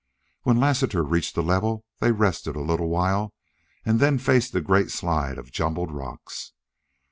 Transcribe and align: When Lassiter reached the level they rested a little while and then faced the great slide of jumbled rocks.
When 0.41 0.59
Lassiter 0.59 1.03
reached 1.03 1.35
the 1.35 1.43
level 1.43 1.85
they 1.99 2.11
rested 2.11 2.55
a 2.55 2.59
little 2.59 2.89
while 2.89 3.35
and 3.85 3.99
then 3.99 4.17
faced 4.17 4.51
the 4.51 4.59
great 4.59 4.89
slide 4.89 5.37
of 5.37 5.51
jumbled 5.51 5.91
rocks. 5.91 6.53